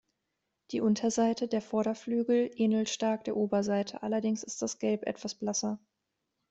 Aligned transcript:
Die 0.71 0.81
Unterseite 0.81 1.47
der 1.47 1.61
Vorderflügel 1.61 2.49
ähnelt 2.55 2.89
stark 2.89 3.23
der 3.25 3.37
Oberseite, 3.37 4.01
allerdings 4.01 4.41
ist 4.41 4.59
das 4.63 4.79
Gelb 4.79 5.05
etwas 5.05 5.35
blasser. 5.35 5.77